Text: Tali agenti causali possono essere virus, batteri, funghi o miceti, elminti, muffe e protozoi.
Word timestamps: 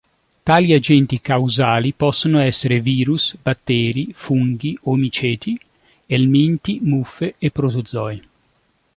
Tali 0.43 0.73
agenti 0.73 1.19
causali 1.21 1.93
possono 1.93 2.39
essere 2.39 2.79
virus, 2.79 3.37
batteri, 3.39 4.09
funghi 4.13 4.75
o 4.85 4.95
miceti, 4.95 5.59
elminti, 6.07 6.79
muffe 6.81 7.35
e 7.37 7.51
protozoi. 7.51 8.23